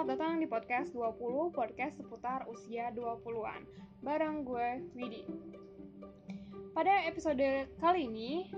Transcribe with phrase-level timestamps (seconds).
[0.00, 3.68] Selamat datang di podcast 20, podcast seputar usia 20-an.
[4.00, 5.28] Bareng gue, Widi.
[6.72, 8.48] Pada episode kali ini,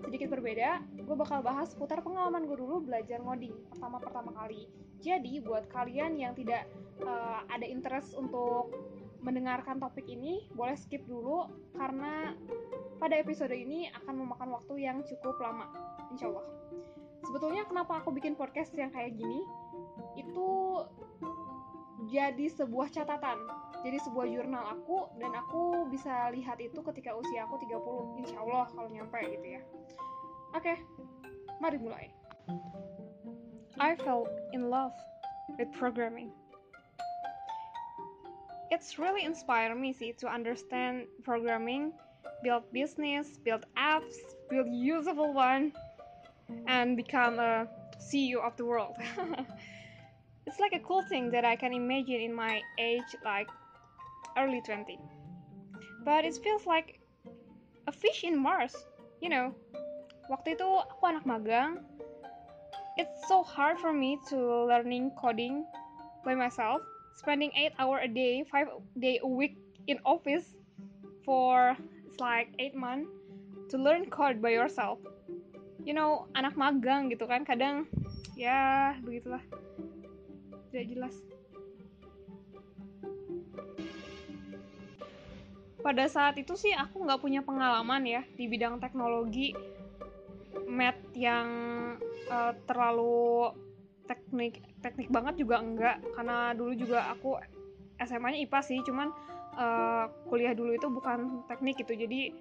[0.00, 4.72] sedikit berbeda, gue bakal bahas seputar pengalaman gue dulu belajar ngoding pertama-pertama kali.
[5.04, 6.64] Jadi, buat kalian yang tidak
[7.04, 8.72] uh, ada interest untuk
[9.20, 11.44] mendengarkan topik ini, boleh skip dulu
[11.76, 12.32] karena
[12.96, 15.68] pada episode ini akan memakan waktu yang cukup lama,
[16.08, 16.48] insya Allah.
[17.20, 19.44] Sebetulnya kenapa aku bikin podcast yang kayak gini?
[20.16, 20.48] itu
[22.10, 23.38] jadi sebuah catatan
[23.86, 28.66] jadi sebuah jurnal aku dan aku bisa lihat itu ketika usia aku 30 insya Allah
[28.74, 29.62] kalau nyampe gitu ya.
[30.58, 30.74] Oke
[31.60, 32.10] mari mulai.
[33.78, 34.92] I fell in love
[35.58, 36.32] with programming.
[38.72, 41.94] It's really inspire me sih to understand programming
[42.42, 44.18] build business build apps
[44.50, 45.72] build usable one
[46.66, 47.70] and become a
[48.02, 48.98] CEO of the world
[50.46, 53.50] It's like a cool thing that I can imagine in my age, like
[54.38, 54.98] early 20.
[56.04, 57.00] But it feels like
[57.86, 58.74] a fish in Mars,
[59.20, 59.50] you know.
[60.30, 61.82] Waktu itu aku anak magang.
[62.94, 64.38] It's so hard for me to
[64.70, 65.66] learning coding
[66.22, 66.80] by myself,
[67.18, 68.70] spending 8 hour a day, 5
[69.02, 69.58] day a week
[69.90, 70.54] in office
[71.26, 71.74] for
[72.06, 73.10] it's like 8 months
[73.70, 75.02] to learn code by yourself.
[75.82, 77.90] You know, anak magang gitu kan, kadang
[78.38, 79.42] ya begitulah
[80.76, 81.14] tidak jelas.
[85.80, 89.56] Pada saat itu sih aku nggak punya pengalaman ya di bidang teknologi.
[90.68, 91.48] Mat yang
[92.28, 93.56] uh, terlalu
[94.04, 96.04] teknik teknik banget juga enggak.
[96.12, 97.40] Karena dulu juga aku
[97.96, 99.08] SMA-nya IPA sih cuman
[99.56, 101.96] uh, kuliah dulu itu bukan teknik gitu.
[101.96, 102.36] Jadi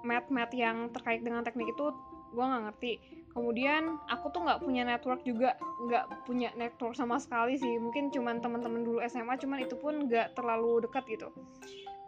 [0.00, 1.92] mat-mat yang terkait dengan teknik itu
[2.32, 2.92] gue nggak ngerti
[3.30, 5.54] kemudian aku tuh nggak punya network juga
[5.86, 7.78] nggak punya network sama sekali sih.
[7.78, 11.28] Mungkin cuman teman-teman dulu SMA cuman itu pun nggak terlalu dekat gitu.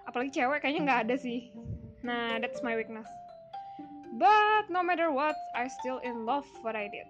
[0.06, 1.50] Apalagi cewek kayaknya nggak ada sih.
[2.02, 3.06] Nah that's my weakness.
[4.12, 7.08] But no matter what I still in love what I did.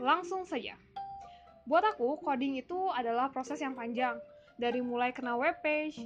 [0.00, 0.74] Langsung saja.
[1.68, 4.18] Buat aku coding itu adalah proses yang panjang.
[4.56, 6.00] Dari mulai kenal web page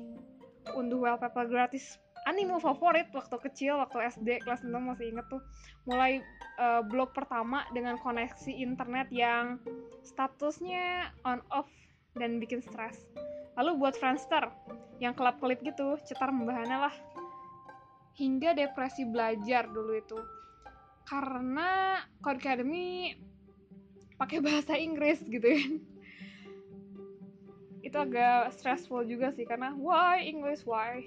[0.72, 5.42] unduh wallpaper gratis anime favorit waktu kecil waktu SD kelas 6 masih inget tuh.
[5.84, 6.24] Mulai
[6.56, 9.60] uh, blog pertama dengan koneksi internet yang
[10.04, 11.68] statusnya on off
[12.16, 13.04] dan bikin stres.
[13.54, 14.50] Lalu buat Friendster
[14.98, 16.94] yang kelap-kelip gitu cetar membahana lah.
[18.14, 20.18] Hingga depresi belajar dulu itu.
[21.04, 23.12] Karena Code Academy
[24.16, 25.66] pakai bahasa Inggris gitu ya
[27.84, 31.04] itu agak stressful juga sih karena why English why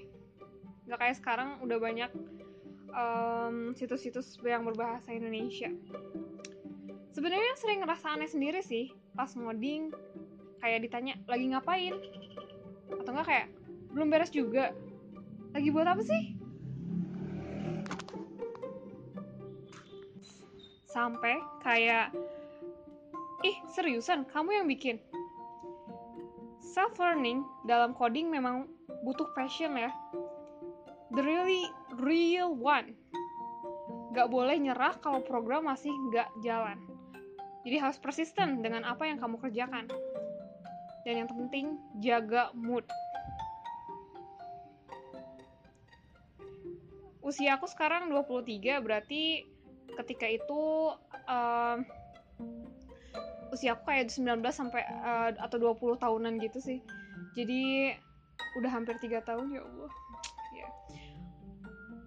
[0.88, 2.10] nggak kayak sekarang udah banyak
[3.76, 5.68] situs situs-situs yang berbahasa Indonesia.
[7.12, 9.92] Sebenarnya sering ngerasa aneh sendiri sih pas ngoding
[10.64, 11.94] kayak ditanya lagi ngapain?
[12.88, 13.46] Atau enggak kayak
[13.92, 14.72] belum beres juga.
[15.52, 16.22] Lagi buat apa sih?
[20.88, 22.16] Sampai kayak
[23.44, 24.24] ih seriusan?
[24.24, 24.96] Kamu yang bikin?
[26.64, 28.72] Self learning dalam coding memang
[29.04, 29.92] butuh passion ya
[31.12, 31.64] the really
[31.96, 32.92] real one.
[34.12, 36.76] Gak boleh nyerah kalau program masih gak jalan.
[37.64, 39.88] Jadi harus persisten dengan apa yang kamu kerjakan.
[41.04, 42.84] Dan yang terpenting, jaga mood.
[47.24, 49.44] Usia aku sekarang 23, berarti
[50.00, 50.92] ketika itu
[51.28, 51.78] um,
[53.52, 56.78] usia aku kayak 19 sampai uh, atau 20 tahunan gitu sih.
[57.36, 57.92] Jadi
[58.56, 59.92] udah hampir tiga tahun ya Allah.
[60.56, 60.68] Ya.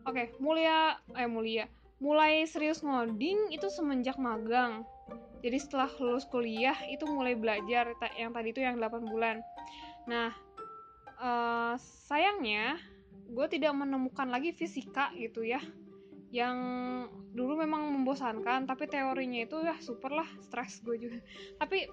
[0.07, 1.65] Oke, okay, mulia eh mulia.
[2.01, 4.85] Mulai serius ngoding itu semenjak magang.
[5.41, 9.41] Jadi setelah lulus kuliah itu mulai belajar yang tadi itu yang 8 bulan.
[10.05, 10.33] Nah,
[11.21, 12.77] uh, sayangnya
[13.31, 15.61] gue tidak menemukan lagi fisika gitu ya
[16.31, 16.57] yang
[17.35, 21.19] dulu memang membosankan tapi teorinya itu ya super lah stres gue juga
[21.59, 21.87] tapi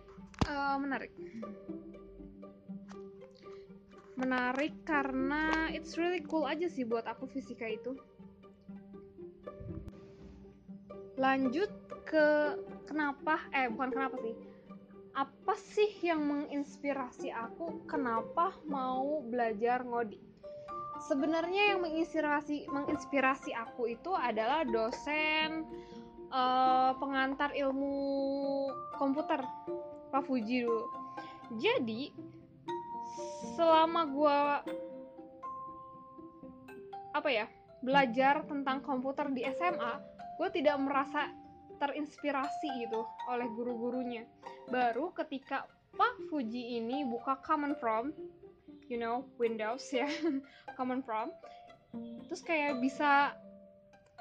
[0.46, 1.10] uh, menarik
[4.18, 7.94] menarik karena it's really cool aja sih buat aku fisika itu.
[11.14, 11.70] Lanjut
[12.02, 12.58] ke
[12.90, 14.34] kenapa eh bukan kenapa sih.
[15.14, 20.22] Apa sih yang menginspirasi aku kenapa mau belajar ngoding?
[20.98, 25.62] Sebenarnya yang menginspirasi menginspirasi aku itu adalah dosen
[26.34, 27.94] uh, pengantar ilmu
[28.98, 29.42] komputer
[30.10, 30.86] Pak Fuji dulu.
[31.58, 32.12] Jadi
[33.56, 34.38] selama gue
[37.14, 37.46] apa ya
[37.82, 39.94] belajar tentang komputer di SMA
[40.38, 41.30] gue tidak merasa
[41.78, 44.26] terinspirasi gitu oleh guru-gurunya.
[44.70, 48.14] Baru ketika Pak Fuji ini buka Common From,
[48.90, 50.06] you know, Windows ya,
[50.78, 51.30] Common From,
[52.26, 53.34] terus kayak bisa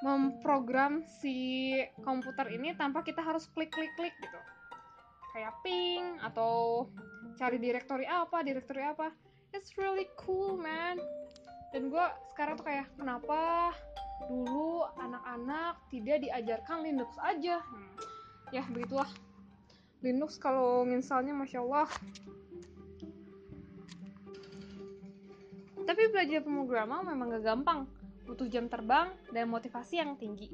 [0.06, 1.74] memprogram si
[2.06, 4.40] komputer ini tanpa kita harus klik-klik-klik gitu.
[5.34, 6.86] Kayak ping atau
[7.38, 9.14] cari direktori apa, direktori apa.
[9.54, 11.00] It's really cool, man.
[11.72, 13.72] Dan gue sekarang tuh kayak, kenapa
[14.26, 17.94] dulu anak-anak tidak diajarkan Linux aja hmm.
[18.50, 19.10] ya begitulah
[20.02, 21.90] Linux kalau misalnya masya Allah
[25.86, 27.86] tapi belajar pemrograman memang gak gampang
[28.26, 30.50] butuh jam terbang dan motivasi yang tinggi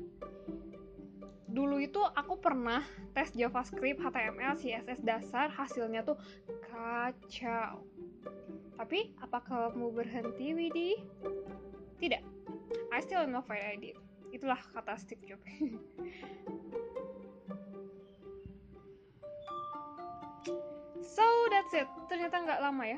[1.54, 2.82] dulu itu aku pernah
[3.14, 6.18] tes JavaScript, HTML, CSS dasar, hasilnya tuh
[6.66, 7.86] kacau.
[8.74, 10.98] Tapi apakah kamu berhenti, Widi?
[12.02, 12.26] Tidak.
[12.90, 13.94] I still know what I did.
[14.34, 15.46] Itulah kata Steve Jobs.
[21.16, 21.86] so that's it.
[22.10, 22.98] Ternyata nggak lama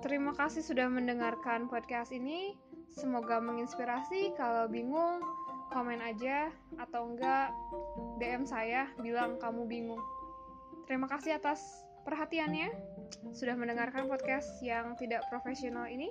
[0.00, 2.56] Terima kasih sudah mendengarkan podcast ini.
[2.88, 4.32] Semoga menginspirasi.
[4.32, 5.20] Kalau bingung,
[5.70, 6.48] komen aja
[6.80, 7.52] atau enggak
[8.18, 10.02] DM saya bilang kamu bingung.
[10.88, 11.60] Terima kasih atas
[12.08, 12.72] perhatiannya
[13.36, 16.08] sudah mendengarkan podcast yang tidak profesional ini.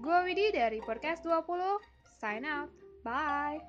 [0.00, 1.44] Gue Widi dari Podcast 20,
[2.16, 2.72] sign out.
[3.04, 3.60] Bye!